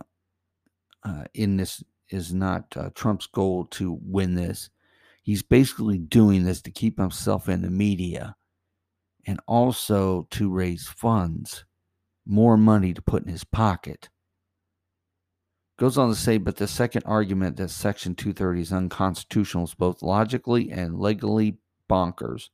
uh, 1.03 1.23
in 1.35 1.57
this 1.57 1.83
is 2.09 2.33
not 2.33 2.75
uh, 2.75 2.89
Trump's 2.95 3.27
goal 3.27 3.65
to 3.65 3.99
win 4.01 4.33
this. 4.33 4.69
He's 5.31 5.43
basically 5.43 5.97
doing 5.97 6.43
this 6.43 6.61
to 6.63 6.71
keep 6.71 6.99
himself 6.99 7.47
in 7.47 7.61
the 7.61 7.69
media 7.69 8.35
and 9.25 9.39
also 9.47 10.27
to 10.31 10.51
raise 10.51 10.89
funds, 10.89 11.63
more 12.25 12.57
money 12.57 12.93
to 12.93 13.01
put 13.01 13.23
in 13.23 13.29
his 13.29 13.45
pocket. 13.45 14.09
Goes 15.79 15.97
on 15.97 16.09
to 16.09 16.15
say, 16.15 16.37
but 16.37 16.57
the 16.57 16.67
second 16.67 17.03
argument 17.05 17.55
that 17.55 17.69
Section 17.69 18.13
230 18.13 18.59
is 18.59 18.73
unconstitutional 18.73 19.63
is 19.63 19.73
both 19.73 20.01
logically 20.01 20.69
and 20.69 20.99
legally 20.99 21.59
bonkers. 21.89 22.49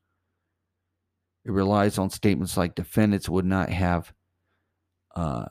It 1.46 1.52
relies 1.52 1.98
on 1.98 2.12
statements 2.12 2.58
like 2.58 2.76
defendants 2.76 3.28
would 3.28 3.46
not 3.46 3.70
have 3.70 4.14
uh, 5.16 5.46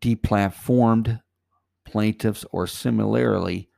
deplatformed 0.00 1.20
plaintiffs 1.84 2.44
or 2.50 2.66
similarly 2.66 3.68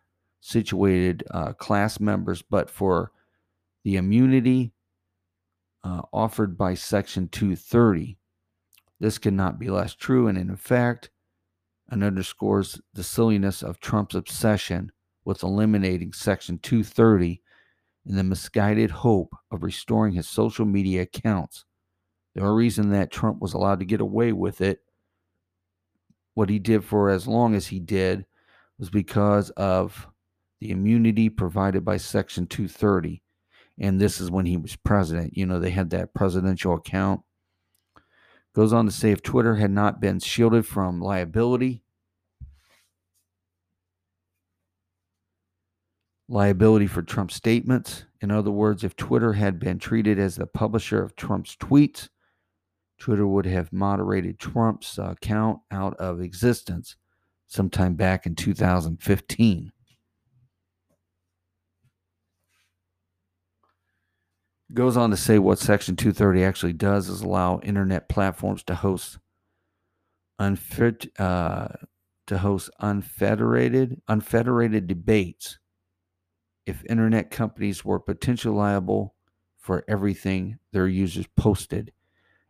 situated 0.49 1.23
uh, 1.31 1.53
class 1.53 2.01
members, 2.01 2.41
but 2.43 2.71
for 2.71 3.13
the 3.85 3.97
immunity 3.97 4.73
uh, 5.85 6.03
offered 6.13 6.57
by 6.57 6.75
Section 6.75 7.29
230. 7.29 8.17
This 8.99 9.19
cannot 9.19 9.59
be 9.59 9.69
less 9.69 9.95
true, 9.95 10.27
and 10.27 10.39
in 10.39 10.57
fact, 10.57 11.11
and 11.91 12.03
underscores 12.03 12.81
the 12.95 13.05
silliness 13.05 13.63
of 13.63 13.79
Trump's 13.79 14.15
obsession 14.15 14.91
with 15.25 15.43
eliminating 15.43 16.13
Section 16.13 16.59
230 16.59 17.43
in 18.07 18.17
the 18.17 18.25
misguided 18.25 18.91
hope 18.91 19.35
of 19.51 19.63
restoring 19.63 20.15
his 20.15 20.29
social 20.29 20.65
media 20.65 21.03
accounts 21.03 21.67
The 22.35 22.41
only 22.41 22.57
reason 22.65 22.91
that 22.91 23.11
Trump 23.11 23.41
was 23.41 23.53
allowed 23.53 23.81
to 23.81 23.85
get 23.85 24.01
away 24.01 24.33
with 24.33 24.63
it, 24.63 24.81
what 26.35 26.49
he 26.49 26.59
did 26.59 26.85
for 26.85 27.11
as 27.11 27.27
long 27.27 27.55
as 27.55 27.67
he 27.67 27.81
did, 27.81 28.25
was 28.79 28.89
because 28.89 29.51
of 29.51 30.09
the 30.61 30.71
immunity 30.71 31.29
provided 31.29 31.85
by 31.85 31.97
Section 31.97 32.47
230. 32.47 33.23
And 33.79 34.01
this 34.01 34.21
is 34.21 34.31
when 34.31 34.47
he 34.47 34.57
was 34.57 34.77
president. 34.77 35.37
You 35.37 35.47
know, 35.47 35.61
they 35.61 35.71
had 35.71 35.91
that 35.91 36.15
presidential 36.15 36.75
account. 36.75 37.21
Goes 38.55 38.73
on 38.73 38.87
to 38.87 38.91
say 38.91 39.13
if 39.13 39.23
Twitter 39.23 39.55
had 39.55 39.71
not 39.71 40.01
been 40.01 40.19
shielded 40.19 40.67
from 40.67 41.01
liability, 41.01 41.83
liability 46.29 46.87
for 46.87 47.03
Trump's 47.03 47.37
statements. 47.37 48.05
In 48.21 48.31
other 48.33 48.51
words, 48.51 48.83
if 48.83 48.97
Twitter 48.97 49.35
had 49.35 49.61
been 49.61 49.79
treated 49.79 50.19
as 50.19 50.37
the 50.37 50.47
publisher 50.47 51.03
of 51.03 51.15
Trump's 51.15 51.57
tweets, 51.57 52.09
Twitter 52.99 53.27
would 53.27 53.47
have 53.47 53.73
moderated 53.73 54.41
Trump's 54.41 54.99
account 54.99 55.61
out 55.71 55.95
of 55.99 56.21
existence 56.21 56.97
sometime 57.47 57.95
back 57.95 58.27
in 58.27 58.35
2015. 58.35 59.73
Goes 64.75 64.99
on 64.99 65.11
to 65.11 65.17
say 65.17 65.39
what 65.39 65.59
Section 65.59 65.97
230 65.97 66.45
actually 66.45 66.73
does 66.75 67.09
is 67.09 67.23
allow 67.23 67.59
internet 67.61 68.09
platforms 68.11 68.63
to 68.65 68.75
host 68.75 69.19
unfed, 70.39 71.11
uh, 71.19 71.69
to 72.27 72.39
host 72.39 72.69
unfederated 72.79 74.03
unfederated 74.09 74.87
debates 74.87 75.59
if 76.67 76.85
internet 76.85 77.31
companies 77.31 77.83
were 77.83 77.99
potentially 77.99 78.55
liable 78.55 79.15
for 79.57 79.85
everything 79.89 80.59
their 80.73 80.87
users 80.87 81.27
posted. 81.35 81.91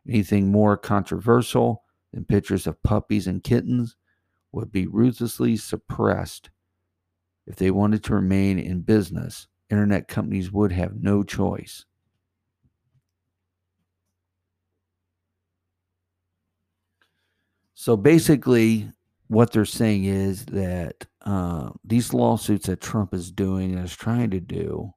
Anything 0.05 0.51
more 0.51 0.75
controversial 0.75 1.83
than 2.11 2.25
pictures 2.25 2.67
of 2.67 2.83
puppies 2.83 3.27
and 3.27 3.41
kittens 3.41 3.95
would 4.51 4.73
be 4.73 4.87
ruthlessly 4.87 5.55
suppressed. 5.55 6.49
If 7.47 7.55
they 7.55 7.71
wanted 7.71 8.03
to 8.03 8.15
remain 8.15 8.59
in 8.59 8.81
business, 8.81 9.47
internet 9.69 10.09
companies 10.09 10.51
would 10.51 10.73
have 10.73 11.01
no 11.01 11.23
choice. 11.23 11.85
So 17.79 17.95
basically, 17.95 18.91
what 19.29 19.53
they're 19.53 19.63
saying 19.63 20.03
is 20.03 20.45
that 20.47 21.07
uh, 21.21 21.69
these 21.85 22.13
lawsuits 22.13 22.67
that 22.67 22.81
Trump 22.81 23.13
is 23.13 23.31
doing 23.31 23.73
and 23.73 23.85
is 23.85 23.95
trying 23.95 24.31
to 24.31 24.41
do, 24.41 24.91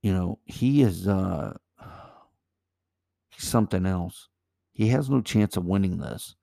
you 0.00 0.14
know, 0.14 0.38
he 0.46 0.80
is 0.80 1.06
uh, 1.06 1.52
something 3.36 3.84
else. 3.84 4.30
He 4.72 4.88
has 4.88 5.10
no 5.10 5.20
chance 5.20 5.58
of 5.58 5.66
winning 5.66 5.98
this. 5.98 6.34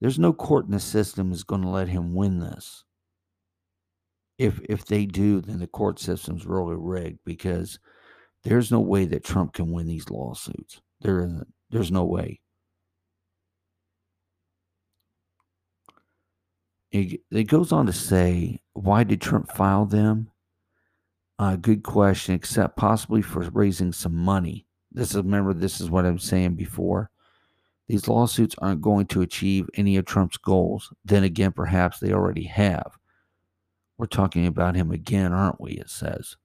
There's 0.00 0.20
no 0.20 0.32
court 0.32 0.66
in 0.66 0.70
the 0.70 0.78
system 0.78 1.32
is 1.32 1.42
going 1.42 1.62
to 1.62 1.68
let 1.68 1.88
him 1.88 2.14
win 2.14 2.38
this. 2.38 2.84
If 4.38 4.60
if 4.68 4.84
they 4.84 5.06
do, 5.06 5.40
then 5.40 5.58
the 5.58 5.66
court 5.66 5.98
system's 5.98 6.46
really 6.46 6.76
rigged 6.78 7.18
because 7.24 7.80
there's 8.44 8.70
no 8.70 8.78
way 8.78 9.04
that 9.06 9.24
Trump 9.24 9.54
can 9.54 9.72
win 9.72 9.88
these 9.88 10.10
lawsuits. 10.10 10.80
There 11.00 11.24
isn't. 11.24 11.52
There's 11.70 11.90
no 11.90 12.04
way. 12.04 12.38
It, 17.30 17.44
goes 17.44 17.72
on 17.72 17.86
to 17.86 17.92
say, 17.92 18.60
why 18.72 19.04
did 19.04 19.20
Trump 19.20 19.50
file 19.52 19.86
them? 19.86 20.30
Uh, 21.38 21.56
good 21.56 21.82
question, 21.82 22.34
except 22.34 22.76
possibly 22.76 23.22
for 23.22 23.40
raising 23.50 23.92
some 23.92 24.14
money. 24.14 24.66
This 24.92 25.10
is 25.10 25.16
remember, 25.16 25.52
this 25.52 25.80
is 25.80 25.90
what 25.90 26.06
I'm 26.06 26.18
saying 26.18 26.54
before. 26.54 27.10
These 27.88 28.08
lawsuits 28.08 28.56
aren't 28.58 28.80
going 28.80 29.06
to 29.06 29.22
achieve 29.22 29.68
any 29.74 29.96
of 29.96 30.06
Trump's 30.06 30.38
goals. 30.38 30.92
Then 31.04 31.24
again, 31.24 31.52
perhaps 31.52 31.98
they 31.98 32.12
already 32.12 32.44
have. 32.44 32.98
We're 33.98 34.06
talking 34.06 34.46
about 34.46 34.74
him 34.74 34.90
again, 34.90 35.32
aren't 35.32 35.60
we? 35.60 35.72
It 35.72 35.90
says. 35.90 36.36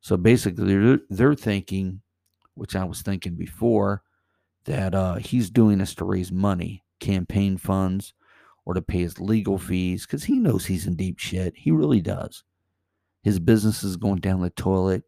So 0.00 0.16
basically, 0.16 0.76
they're, 0.76 1.00
they're 1.08 1.34
thinking, 1.34 2.02
which 2.54 2.76
I 2.76 2.84
was 2.84 3.02
thinking 3.02 3.34
before, 3.34 4.02
that 4.64 4.94
uh, 4.94 5.16
he's 5.16 5.50
doing 5.50 5.78
this 5.78 5.94
to 5.96 6.04
raise 6.04 6.30
money, 6.30 6.84
campaign 7.00 7.56
funds, 7.56 8.12
or 8.68 8.74
to 8.74 8.82
pay 8.82 8.98
his 8.98 9.18
legal 9.18 9.56
mm-hmm. 9.56 9.66
fees 9.66 10.06
because 10.06 10.24
he 10.24 10.38
knows 10.38 10.66
he's 10.66 10.86
in 10.86 10.94
deep 10.94 11.18
shit. 11.18 11.54
He 11.56 11.70
really 11.70 12.02
does. 12.02 12.44
His 13.22 13.38
business 13.38 13.82
is 13.82 13.96
going 13.96 14.20
down 14.20 14.42
the 14.42 14.50
toilet. 14.50 15.04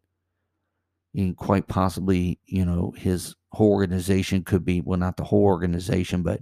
And 1.13 1.37
quite 1.37 1.67
possibly, 1.67 2.39
you 2.45 2.65
know, 2.65 2.93
his 2.97 3.35
whole 3.51 3.71
organization 3.71 4.43
could 4.43 4.65
be, 4.65 4.81
well, 4.81 4.97
not 4.97 5.17
the 5.17 5.25
whole 5.25 5.43
organization, 5.43 6.23
but 6.23 6.41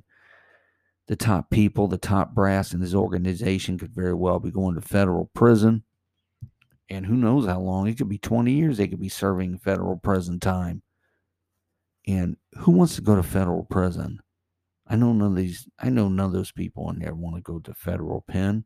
the 1.08 1.16
top 1.18 1.50
people, 1.50 1.88
the 1.88 1.98
top 1.98 2.34
brass 2.34 2.72
in 2.72 2.80
his 2.80 2.96
organization 2.96 3.78
could 3.78 3.94
very 3.94 4.14
well 4.14 4.40
be 4.40 4.52
going 4.52 4.76
to 4.76 4.82
federal 4.82 5.30
prison. 5.34 5.84
And 6.88 7.06
who 7.06 7.16
knows 7.16 7.48
how 7.48 7.60
long? 7.60 7.88
It 7.88 7.98
could 7.98 8.10
be 8.10 8.20
20 8.20 8.54
years 8.54 8.78
they 8.78 8.88
could 8.88 9.00
be 9.00 9.10
serving 9.10 9.58
federal 9.58 9.98
prison 9.98 10.40
time. 10.40 10.84
And 12.08 12.38
who 12.60 12.72
wants 12.72 12.96
to 12.96 13.02
go 13.02 13.16
to 13.16 13.24
federal 13.24 13.64
prison? 13.66 14.22
I 14.89 14.95
know 14.95 15.13
none 15.13 15.32
of 15.32 15.36
these. 15.38 15.67
I 15.80 15.89
know 15.89 16.10
none 16.10 16.25
of 16.25 16.34
those 16.34 16.52
people 16.52 16.89
in 16.89 16.99
there 16.99 17.13
want 17.13 17.36
to 17.36 17.41
go 17.41 17.60
to 17.60 17.73
federal 17.75 18.21
pen. 18.28 18.65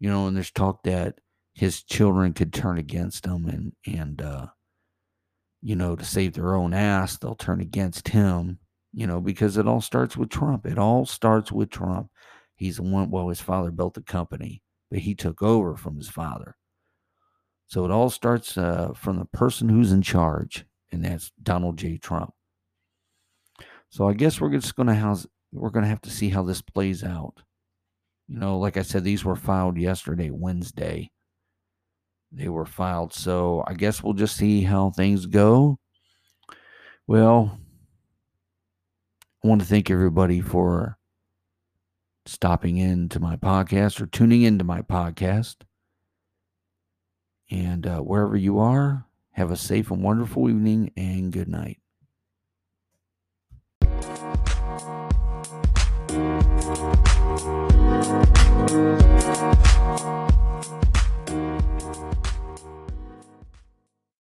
You 0.00 0.10
know, 0.10 0.26
and 0.26 0.36
there's 0.36 0.50
talk 0.50 0.82
that 0.84 1.20
his 1.54 1.82
children 1.82 2.32
could 2.32 2.52
turn 2.52 2.76
against 2.78 3.24
him, 3.24 3.46
and 3.46 3.72
and 3.86 4.20
uh, 4.20 4.46
you 5.62 5.76
know, 5.76 5.94
to 5.94 6.04
save 6.04 6.32
their 6.34 6.54
own 6.54 6.74
ass, 6.74 7.16
they'll 7.16 7.36
turn 7.36 7.60
against 7.60 8.08
him. 8.08 8.58
You 8.92 9.06
know, 9.06 9.20
because 9.20 9.56
it 9.56 9.68
all 9.68 9.80
starts 9.80 10.16
with 10.16 10.30
Trump. 10.30 10.66
It 10.66 10.78
all 10.78 11.06
starts 11.06 11.52
with 11.52 11.70
Trump. 11.70 12.10
He's 12.56 12.76
the 12.76 12.82
one. 12.82 13.10
Well, 13.10 13.28
his 13.28 13.40
father 13.40 13.70
built 13.70 13.94
the 13.94 14.02
company, 14.02 14.62
but 14.90 14.98
he 14.98 15.14
took 15.14 15.42
over 15.42 15.76
from 15.76 15.96
his 15.96 16.08
father. 16.08 16.56
So 17.68 17.84
it 17.84 17.92
all 17.92 18.10
starts 18.10 18.58
uh, 18.58 18.94
from 18.96 19.20
the 19.20 19.26
person 19.26 19.68
who's 19.68 19.92
in 19.92 20.02
charge, 20.02 20.64
and 20.90 21.04
that's 21.04 21.30
Donald 21.40 21.78
J. 21.78 21.98
Trump. 21.98 22.34
So 23.90 24.08
I 24.08 24.14
guess 24.14 24.40
we're 24.40 24.50
just 24.50 24.76
gonna 24.76 24.94
have 24.94 25.26
we're 25.52 25.70
gonna 25.70 25.88
have 25.88 26.00
to 26.02 26.10
see 26.10 26.28
how 26.28 26.42
this 26.42 26.62
plays 26.62 27.02
out. 27.02 27.42
You 28.28 28.38
know, 28.38 28.58
like 28.58 28.76
I 28.76 28.82
said, 28.82 29.02
these 29.02 29.24
were 29.24 29.36
filed 29.36 29.76
yesterday, 29.76 30.30
Wednesday. 30.30 31.10
They 32.32 32.48
were 32.48 32.66
filed, 32.66 33.12
so 33.12 33.64
I 33.66 33.74
guess 33.74 34.02
we'll 34.02 34.14
just 34.14 34.36
see 34.36 34.62
how 34.62 34.90
things 34.90 35.26
go. 35.26 35.80
Well, 37.08 37.58
I 39.42 39.48
want 39.48 39.62
to 39.62 39.66
thank 39.66 39.90
everybody 39.90 40.40
for 40.40 40.96
stopping 42.26 42.76
in 42.76 43.08
to 43.08 43.18
my 43.18 43.34
podcast 43.34 44.00
or 44.00 44.06
tuning 44.06 44.42
into 44.42 44.62
my 44.62 44.82
podcast. 44.82 45.56
And 47.50 47.84
uh, 47.84 47.98
wherever 47.98 48.36
you 48.36 48.60
are, 48.60 49.06
have 49.32 49.50
a 49.50 49.56
safe 49.56 49.90
and 49.90 50.04
wonderful 50.04 50.48
evening 50.48 50.92
and 50.96 51.32
good 51.32 51.48
night. 51.48 51.79